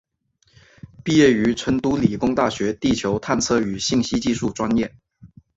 [1.03, 4.95] 毕业于成都理工大学地球探测与信息技术专业。